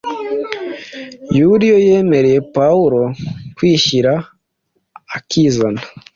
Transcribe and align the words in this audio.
Yuliyo 1.39 1.77
yemereye 1.87 2.39
Pawulo 2.55 3.01
kwishyira 3.55 4.13
akizana; 5.17 5.81